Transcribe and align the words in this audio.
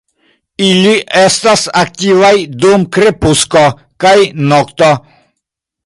Ili 0.67 0.93
estas 1.19 1.65
aktivaj 1.83 2.33
dum 2.65 2.89
krepusko 2.99 3.65
kaj 4.07 4.19
nokto. 4.51 4.95